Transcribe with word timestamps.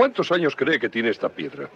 ¿Cuántos 0.00 0.32
años 0.32 0.56
cree 0.56 0.80
que 0.80 0.88
tiene 0.88 1.10
esta 1.10 1.28
piedra? 1.28 1.68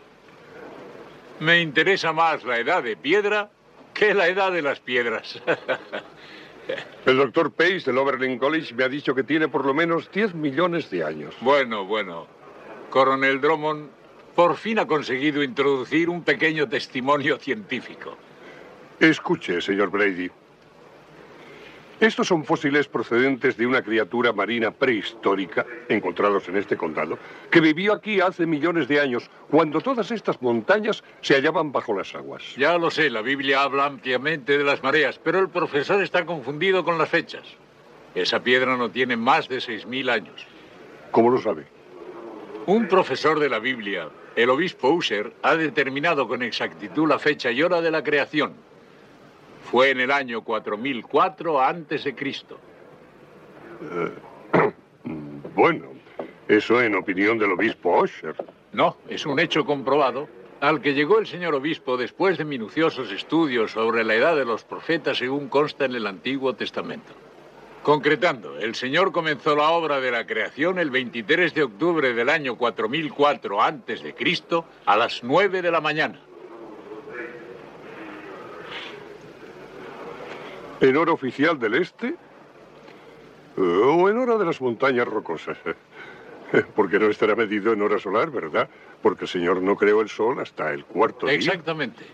Me 1.41 1.61
interesa 1.61 2.11
más 2.15 2.43
la 2.43 2.59
edad 2.59 2.83
de 2.83 2.97
piedra 2.97 3.51
que 3.93 4.15
la 4.15 4.29
edad 4.29 4.51
de 4.51 4.63
las 4.63 4.81
piedras. 4.81 5.43
El 7.05 7.19
doctor 7.19 7.53
Pace 7.53 7.83
del 7.85 7.99
Oberlin 7.99 8.39
College 8.39 8.73
me 8.75 8.85
ha 8.85 8.89
dicho 8.89 9.15
que 9.15 9.25
tiene 9.25 9.49
por 9.49 9.67
lo 9.67 9.75
menos 9.75 10.11
10 10.11 10.37
millones 10.37 10.89
de 10.89 11.05
años. 11.05 11.35
bueno, 11.43 11.85
bueno. 11.85 12.27
Coronel 12.89 13.43
Drummond 13.43 13.91
por 14.35 14.57
fin 14.57 14.79
ha 14.79 14.87
conseguido 14.87 15.43
introducir 15.43 16.09
un 16.09 16.23
pequeño 16.23 16.67
testimonio 16.67 17.37
científico. 17.37 18.17
Escuche, 19.01 19.61
señor 19.61 19.91
Brady. 19.91 20.31
Estos 22.01 22.27
son 22.27 22.45
fósiles 22.45 22.89
procedentes 22.89 23.57
de 23.57 23.67
una 23.67 23.83
criatura 23.83 24.33
marina 24.33 24.73
prehistórica, 24.73 25.65
encontrados 25.89 26.49
en 26.49 26.57
este 26.57 26.77
condado, 26.77 27.19
que 27.51 27.61
vivió 27.61 27.93
aquí 27.93 28.21
hace 28.21 28.47
millones 28.47 28.89
de 28.89 29.01
años, 29.01 29.31
cuando 29.49 29.81
todas 29.81 30.11
estas 30.11 30.43
montañas 30.43 31.05
se 31.21 31.35
hallaban 31.35 31.71
bajo 31.71 31.97
las 31.97 32.15
aguas. 32.15 32.43
Ya 32.57 32.77
lo 32.79 32.91
sé, 32.91 33.11
la 33.11 33.23
Biblia 33.23 33.63
habla 33.63 33.87
ampliamente 33.87 34.59
de 34.59 34.65
las 34.65 34.83
mareas, 34.83 35.21
pero 35.23 35.39
el 35.39 35.49
profesor 35.49 36.03
está 36.03 36.27
confundido 36.27 36.85
con 36.85 36.99
las 36.99 37.09
fechas. 37.09 37.45
Esa 38.15 38.41
piedra 38.41 38.77
no 38.77 38.91
tiene 38.91 39.17
más 39.17 39.49
de 39.49 39.59
6.000 39.59 40.11
años. 40.11 40.47
¿Cómo 41.11 41.31
lo 41.31 41.41
sabe? 41.41 41.67
Un 42.67 42.89
profesor 42.89 43.39
de 43.39 43.49
la 43.49 43.61
Biblia, 43.61 44.09
el 44.35 44.51
obispo 44.51 44.91
User, 44.91 45.33
ha 45.43 45.55
determinado 45.55 46.27
con 46.27 46.43
exactitud 46.43 47.09
la 47.09 47.19
fecha 47.19 47.51
y 47.51 47.63
hora 47.63 47.81
de 47.81 47.91
la 47.91 48.03
creación. 48.03 48.55
Fue 49.71 49.91
en 49.91 50.01
el 50.01 50.11
año 50.11 50.43
4004 50.43 51.61
antes 51.61 52.05
de 52.05 52.15
Cristo. 52.15 52.59
Bueno, 55.55 55.91
eso 56.49 56.83
en 56.83 56.97
opinión 56.97 57.39
del 57.39 57.53
obispo 57.53 57.93
Osher. 57.93 58.35
No, 58.73 58.97
es 59.09 59.25
un 59.25 59.39
hecho 59.39 59.65
comprobado 59.65 60.29
al 60.61 60.81
que 60.81 60.95
llegó 60.95 61.21
el 61.21 61.29
señor 61.29 61.55
obispo 61.55 61.97
después 61.97 62.39
de 62.39 62.45
minuciosos 62.45 63.13
estudios 63.13 63.71
sobre 63.71 64.03
la 64.03 64.15
edad 64.15 64.35
de 64.35 64.45
los 64.45 64.65
profetas 64.65 65.19
según 65.19 65.49
consta 65.49 65.85
en 65.85 65.95
el 65.95 66.09
Antiguo 66.09 66.55
Testamento. 66.55 67.13
Concretando, 67.85 68.59
el 68.59 68.75
Señor 68.75 69.13
comenzó 69.13 69.55
la 69.55 69.69
obra 69.69 70.01
de 70.01 70.11
la 70.11 70.27
creación 70.27 70.79
el 70.79 70.91
23 70.91 71.53
de 71.53 71.65
octubre 71.65 72.15
del 72.15 72.31
año 72.31 72.57
4004 72.57 73.63
antes 73.63 74.03
de 74.03 74.15
Cristo 74.15 74.65
a 74.87 74.97
las 74.97 75.23
9 75.23 75.61
de 75.61 75.71
la 75.71 75.83
mañana. 75.83 76.19
¿En 80.81 80.97
hora 80.97 81.13
oficial 81.13 81.59
del 81.59 81.75
este? 81.75 82.15
¿O 83.57 84.09
en 84.09 84.19
hora 84.19 84.37
de 84.37 84.45
las 84.45 84.61
montañas 84.61 85.07
rocosas? 85.07 85.57
Porque 86.77 86.99
no 86.99 87.07
estará 87.07 87.35
medido 87.35 87.73
en 87.73 87.83
hora 87.83 87.99
solar, 87.99 88.31
¿verdad? 88.31 88.69
Porque 89.03 89.25
el 89.25 89.29
Señor 89.29 89.63
no 89.63 89.77
creó 89.77 90.01
el 90.01 90.09
sol 90.09 90.41
hasta 90.41 90.73
el 90.73 90.85
cuarto 90.85 91.27
día. 91.27 91.37
Exactamente. 91.37 92.05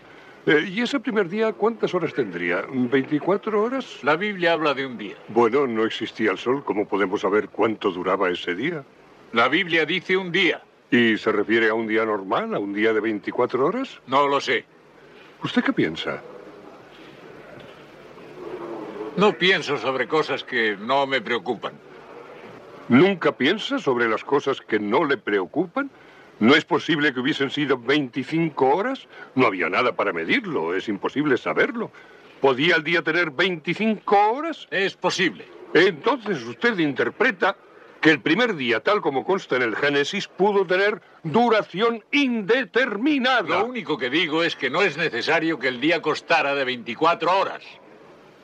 Eh, 0.47 0.65
¿Y 0.69 0.81
ese 0.81 0.99
primer 1.01 1.29
día 1.29 1.53
cuántas 1.53 1.95
horas 1.95 2.15
tendría? 2.15 2.67
¿24 2.67 3.55
horas? 3.55 4.03
La 4.03 4.17
Biblia 4.17 4.55
habla 4.55 4.73
de 4.73 4.87
un 4.87 4.97
día. 4.97 5.17
Bueno, 5.29 5.67
no 5.67 5.85
existía 5.85 6.31
el 6.31 6.39
sol. 6.39 6.65
¿Cómo 6.65 6.87
podemos 6.89 7.21
saber 7.21 7.49
cuánto 7.49 7.91
duraba 7.91 8.31
ese 8.31 8.55
día? 8.55 8.83
La 9.33 9.49
Biblia 9.49 9.85
dice 9.85 10.17
un 10.17 10.33
día. 10.33 10.63
¿Y 10.91 11.17
se 11.19 11.31
refiere 11.31 11.69
a 11.69 11.75
un 11.75 11.87
día 11.87 12.05
normal, 12.05 12.55
a 12.55 12.59
un 12.59 12.73
día 12.73 12.93
de 12.93 13.01
24 13.01 13.65
horas? 13.65 14.01
No 14.07 14.27
lo 14.27 14.41
sé. 14.41 14.65
¿Usted 15.45 15.63
qué 15.63 15.73
piensa? 15.73 16.23
No 19.17 19.37
pienso 19.37 19.77
sobre 19.77 20.07
cosas 20.07 20.45
que 20.45 20.77
no 20.77 21.07
me 21.07 21.21
preocupan. 21.21 21.73
¿Nunca 22.89 23.33
piensa 23.33 23.79
sobre 23.79 24.09
las 24.09 24.25
cosas 24.25 24.61
que 24.61 24.79
no 24.79 25.05
le 25.05 25.17
preocupan? 25.17 25.91
¿No 26.39 26.55
es 26.55 26.65
posible 26.65 27.13
que 27.13 27.21
hubiesen 27.21 27.51
sido 27.51 27.77
25 27.77 28.67
horas? 28.67 29.07
No 29.35 29.47
había 29.47 29.69
nada 29.69 29.93
para 29.93 30.13
medirlo, 30.13 30.75
es 30.75 30.89
imposible 30.89 31.37
saberlo. 31.37 31.91
¿Podía 32.41 32.77
el 32.77 32.85
día 32.85 33.03
tener 33.03 33.31
25 33.31 34.17
horas? 34.33 34.67
Es 34.71 34.95
posible. 34.95 35.45
Entonces 35.75 36.43
usted 36.45 36.79
interpreta 36.79 37.57
que 38.01 38.11
el 38.11 38.21
primer 38.21 38.57
día, 38.57 38.81
tal 38.81 39.03
como 39.03 39.25
consta 39.25 39.57
en 39.57 39.63
el 39.63 39.77
Génesis, 39.77 40.27
pudo 40.27 40.65
tener 40.65 41.03
duración 41.23 42.03
indeterminada. 42.13 43.61
Lo 43.61 43.67
único 43.67 43.99
que 43.99 44.09
digo 44.09 44.43
es 44.43 44.57
que 44.57 44.71
no 44.71 44.83
es 44.83 44.97
necesario 44.97 45.59
que 45.59 45.69
el 45.69 45.81
día 45.81 46.01
costara 46.01 46.55
de 46.55 46.65
24 46.65 47.39
horas. 47.39 47.63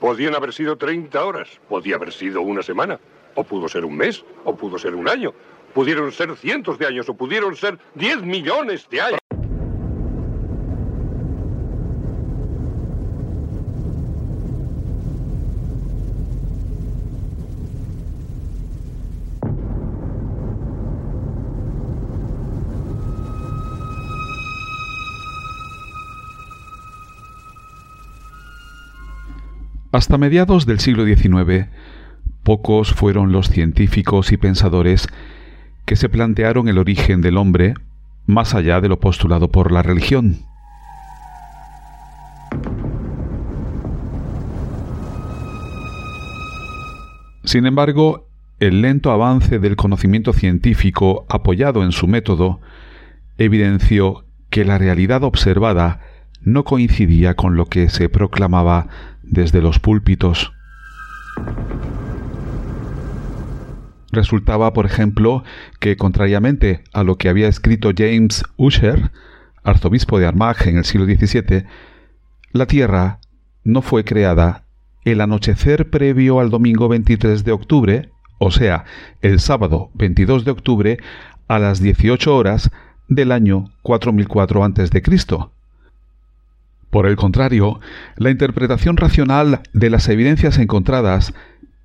Podían 0.00 0.34
haber 0.34 0.52
sido 0.52 0.76
30 0.76 1.24
horas, 1.24 1.48
podía 1.68 1.96
haber 1.96 2.12
sido 2.12 2.42
una 2.42 2.62
semana, 2.62 3.00
o 3.34 3.44
pudo 3.44 3.68
ser 3.68 3.84
un 3.84 3.96
mes, 3.96 4.24
o 4.44 4.54
pudo 4.54 4.78
ser 4.78 4.94
un 4.94 5.08
año. 5.08 5.32
Pudieron 5.74 6.12
ser 6.12 6.34
cientos 6.36 6.78
de 6.78 6.86
años, 6.86 7.08
o 7.08 7.14
pudieron 7.14 7.56
ser 7.56 7.78
10 7.94 8.22
millones 8.22 8.88
de 8.90 9.00
años. 9.00 9.25
Hasta 29.96 30.18
mediados 30.18 30.66
del 30.66 30.78
siglo 30.78 31.06
XIX, 31.06 31.68
pocos 32.42 32.92
fueron 32.92 33.32
los 33.32 33.48
científicos 33.48 34.30
y 34.30 34.36
pensadores 34.36 35.08
que 35.86 35.96
se 35.96 36.10
plantearon 36.10 36.68
el 36.68 36.76
origen 36.76 37.22
del 37.22 37.38
hombre 37.38 37.72
más 38.26 38.54
allá 38.54 38.82
de 38.82 38.90
lo 38.90 39.00
postulado 39.00 39.48
por 39.48 39.72
la 39.72 39.80
religión. 39.80 40.40
Sin 47.44 47.64
embargo, 47.64 48.28
el 48.60 48.82
lento 48.82 49.10
avance 49.12 49.58
del 49.58 49.76
conocimiento 49.76 50.34
científico 50.34 51.24
apoyado 51.30 51.82
en 51.82 51.92
su 51.92 52.06
método 52.06 52.60
evidenció 53.38 54.26
que 54.50 54.66
la 54.66 54.76
realidad 54.76 55.24
observada 55.24 56.00
no 56.42 56.64
coincidía 56.64 57.34
con 57.34 57.56
lo 57.56 57.64
que 57.64 57.88
se 57.88 58.10
proclamaba 58.10 58.88
desde 59.26 59.62
los 59.62 59.78
púlpitos. 59.78 60.52
Resultaba, 64.12 64.72
por 64.72 64.86
ejemplo, 64.86 65.44
que 65.78 65.96
contrariamente 65.96 66.84
a 66.92 67.02
lo 67.02 67.16
que 67.16 67.28
había 67.28 67.48
escrito 67.48 67.90
James 67.96 68.44
Ussher, 68.56 69.10
arzobispo 69.62 70.18
de 70.18 70.26
Armagh 70.26 70.66
en 70.66 70.78
el 70.78 70.84
siglo 70.84 71.04
XVII, 71.04 71.64
la 72.52 72.66
Tierra 72.66 73.20
no 73.64 73.82
fue 73.82 74.04
creada 74.04 74.64
el 75.04 75.20
anochecer 75.20 75.90
previo 75.90 76.40
al 76.40 76.50
domingo 76.50 76.88
23 76.88 77.44
de 77.44 77.52
octubre, 77.52 78.10
o 78.38 78.50
sea, 78.50 78.84
el 79.22 79.40
sábado 79.40 79.90
22 79.94 80.44
de 80.44 80.50
octubre 80.50 80.98
a 81.48 81.58
las 81.58 81.80
18 81.80 82.34
horas 82.34 82.70
del 83.08 83.32
año 83.32 83.66
4004 83.82 84.64
a.C. 84.64 85.55
Por 86.90 87.06
el 87.06 87.16
contrario, 87.16 87.80
la 88.16 88.30
interpretación 88.30 88.96
racional 88.96 89.60
de 89.72 89.90
las 89.90 90.08
evidencias 90.08 90.58
encontradas 90.58 91.34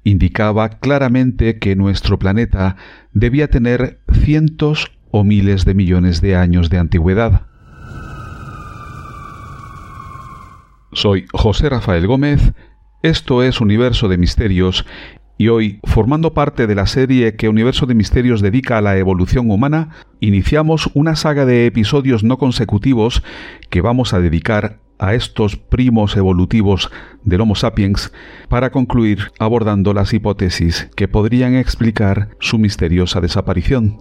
indicaba 0.03 0.69
claramente 0.69 1.59
que 1.59 1.75
nuestro 1.75 2.17
planeta 2.17 2.75
debía 3.13 3.49
tener 3.49 3.99
cientos 4.11 4.91
o 5.11 5.23
miles 5.23 5.65
de 5.65 5.73
millones 5.73 6.21
de 6.21 6.35
años 6.35 6.69
de 6.69 6.77
antigüedad. 6.77 7.47
Soy 10.93 11.25
José 11.31 11.69
Rafael 11.69 12.05
Gómez, 12.07 12.53
esto 13.01 13.43
es 13.43 13.61
Universo 13.61 14.07
de 14.09 14.17
Misterios 14.17 14.85
y 15.37 15.47
hoy, 15.47 15.79
formando 15.85 16.33
parte 16.33 16.67
de 16.67 16.75
la 16.75 16.85
serie 16.85 17.35
que 17.35 17.49
Universo 17.49 17.85
de 17.85 17.95
Misterios 17.95 18.41
dedica 18.41 18.77
a 18.77 18.81
la 18.81 18.97
evolución 18.97 19.49
humana, 19.49 19.89
iniciamos 20.19 20.91
una 20.93 21.15
saga 21.15 21.45
de 21.45 21.65
episodios 21.65 22.23
no 22.23 22.37
consecutivos 22.37 23.23
que 23.69 23.81
vamos 23.81 24.13
a 24.13 24.19
dedicar 24.19 24.79
a 25.01 25.15
estos 25.15 25.57
primos 25.57 26.15
evolutivos 26.15 26.91
del 27.23 27.41
Homo 27.41 27.55
sapiens 27.55 28.13
para 28.47 28.69
concluir 28.69 29.31
abordando 29.39 29.93
las 29.93 30.13
hipótesis 30.13 30.89
que 30.95 31.07
podrían 31.07 31.55
explicar 31.55 32.29
su 32.39 32.59
misteriosa 32.59 33.19
desaparición. 33.19 33.97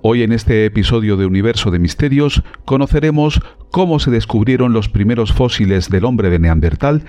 Hoy 0.00 0.22
en 0.22 0.32
este 0.32 0.64
episodio 0.64 1.16
de 1.16 1.26
Universo 1.26 1.70
de 1.70 1.78
Misterios 1.78 2.42
conoceremos 2.64 3.40
cómo 3.70 3.98
se 3.98 4.10
descubrieron 4.10 4.72
los 4.72 4.88
primeros 4.88 5.32
fósiles 5.32 5.90
del 5.90 6.06
hombre 6.06 6.30
de 6.30 6.38
Neandertal 6.38 7.04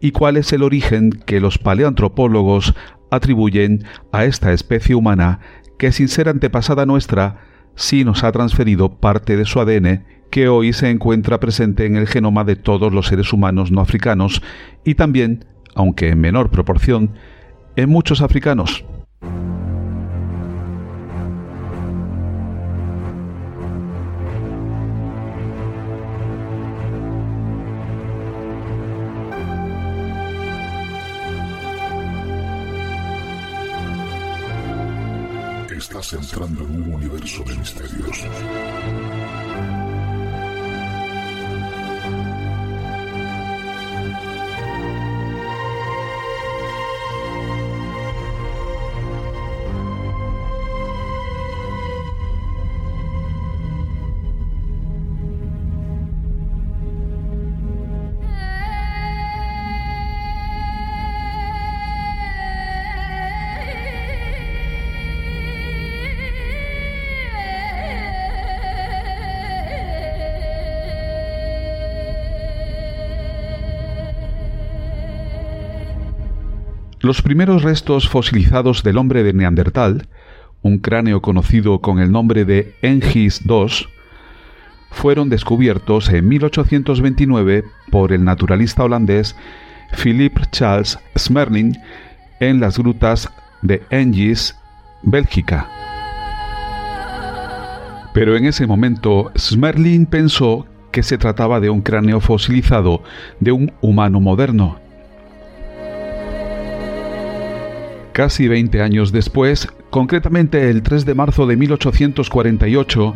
y 0.00 0.12
cuál 0.12 0.36
es 0.36 0.52
el 0.52 0.62
origen 0.62 1.10
que 1.10 1.40
los 1.40 1.58
paleoantropólogos 1.58 2.74
atribuyen 3.10 3.84
a 4.12 4.24
esta 4.24 4.52
especie 4.52 4.94
humana 4.94 5.40
que 5.76 5.90
sin 5.90 6.08
ser 6.08 6.28
antepasada 6.28 6.86
nuestra 6.86 7.40
sí 7.74 8.04
nos 8.04 8.22
ha 8.22 8.30
transferido 8.30 9.00
parte 9.00 9.36
de 9.36 9.44
su 9.44 9.60
ADN 9.60 10.19
que 10.30 10.48
hoy 10.48 10.72
se 10.72 10.88
encuentra 10.90 11.40
presente 11.40 11.86
en 11.86 11.96
el 11.96 12.06
genoma 12.06 12.44
de 12.44 12.56
todos 12.56 12.92
los 12.92 13.08
seres 13.08 13.32
humanos 13.32 13.70
no 13.70 13.80
africanos 13.80 14.42
y 14.84 14.94
también, 14.94 15.44
aunque 15.74 16.10
en 16.10 16.20
menor 16.20 16.50
proporción, 16.50 17.14
en 17.76 17.90
muchos 17.90 18.22
africanos. 18.22 18.84
Estás 35.76 36.12
entrando 36.12 36.64
en 36.64 36.82
un 36.82 36.94
universo 36.94 37.42
de 37.42 37.56
misterios. 37.56 38.26
Los 77.02 77.22
primeros 77.22 77.62
restos 77.62 78.10
fosilizados 78.10 78.82
del 78.82 78.98
hombre 78.98 79.22
de 79.22 79.32
Neandertal, 79.32 80.06
un 80.60 80.76
cráneo 80.80 81.22
conocido 81.22 81.80
con 81.80 81.98
el 81.98 82.12
nombre 82.12 82.44
de 82.44 82.74
Engis 82.82 83.40
II, 83.48 83.86
fueron 84.90 85.30
descubiertos 85.30 86.10
en 86.10 86.28
1829 86.28 87.64
por 87.90 88.12
el 88.12 88.22
naturalista 88.22 88.84
holandés 88.84 89.34
Philip 89.96 90.40
Charles 90.52 90.98
Smerling 91.16 91.74
en 92.38 92.60
las 92.60 92.78
grutas 92.78 93.30
de 93.62 93.82
Engis, 93.88 94.54
Bélgica. 95.02 95.70
Pero 98.12 98.36
en 98.36 98.44
ese 98.44 98.66
momento 98.66 99.32
Smerling 99.38 100.04
pensó 100.04 100.66
que 100.92 101.02
se 101.02 101.16
trataba 101.16 101.60
de 101.60 101.70
un 101.70 101.80
cráneo 101.80 102.20
fosilizado 102.20 103.02
de 103.38 103.52
un 103.52 103.72
humano 103.80 104.20
moderno 104.20 104.89
Casi 108.20 108.48
20 108.48 108.82
años 108.82 109.12
después, 109.12 109.66
concretamente 109.88 110.68
el 110.68 110.82
3 110.82 111.06
de 111.06 111.14
marzo 111.14 111.46
de 111.46 111.56
1848, 111.56 113.14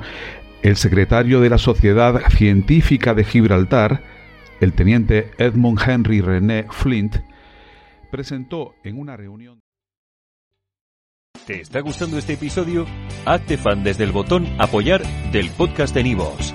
el 0.62 0.76
secretario 0.76 1.42
de 1.42 1.50
la 1.50 1.58
Sociedad 1.58 2.22
Científica 2.30 3.12
de 3.12 3.22
Gibraltar, 3.22 4.02
el 4.62 4.72
teniente 4.72 5.30
Edmund 5.36 5.78
Henry 5.86 6.22
René 6.22 6.64
Flint, 6.70 7.16
presentó 8.10 8.76
en 8.82 8.98
una 8.98 9.14
reunión. 9.14 9.60
¿Te 11.46 11.60
está 11.60 11.80
gustando 11.80 12.16
este 12.16 12.32
episodio? 12.32 12.86
Hazte 13.26 13.58
fan 13.58 13.84
desde 13.84 14.04
el 14.04 14.12
botón 14.12 14.46
Apoyar 14.58 15.02
del 15.32 15.50
podcast 15.50 15.94
de 15.94 16.02
Nivos. 16.02 16.54